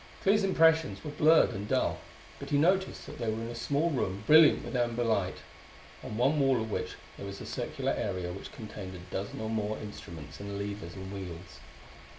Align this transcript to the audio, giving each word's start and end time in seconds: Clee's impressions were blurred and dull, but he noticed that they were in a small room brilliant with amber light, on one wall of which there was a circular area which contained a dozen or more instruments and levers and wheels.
Clee's 0.23 0.43
impressions 0.43 1.03
were 1.03 1.11
blurred 1.11 1.51
and 1.51 1.67
dull, 1.67 1.99
but 2.39 2.49
he 2.49 2.57
noticed 2.57 3.05
that 3.05 3.19
they 3.19 3.27
were 3.29 3.39
in 3.43 3.49
a 3.49 3.53
small 3.53 3.91
room 3.91 4.23
brilliant 4.25 4.65
with 4.65 4.75
amber 4.75 5.03
light, 5.03 5.43
on 6.03 6.17
one 6.17 6.39
wall 6.39 6.59
of 6.59 6.71
which 6.71 6.93
there 7.17 7.25
was 7.27 7.39
a 7.39 7.45
circular 7.45 7.91
area 7.91 8.33
which 8.33 8.51
contained 8.51 8.95
a 8.95 9.13
dozen 9.13 9.39
or 9.39 9.47
more 9.51 9.77
instruments 9.77 10.39
and 10.39 10.57
levers 10.57 10.95
and 10.95 11.11
wheels. 11.13 11.59